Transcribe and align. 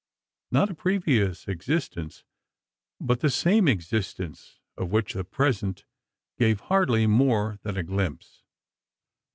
Not 0.49 0.71
a 0.71 0.73
previous 0.73 1.47
existence, 1.47 2.23
but 2.99 3.19
the 3.19 3.29
same 3.29 3.67
existence, 3.67 4.57
of 4.75 4.89
which 4.89 5.13
the 5.13 5.23
present 5.23 5.85
gave 6.39 6.59
hardly 6.61 7.05
more 7.05 7.59
than 7.61 7.77
a 7.77 7.83
glimpse. 7.83 8.41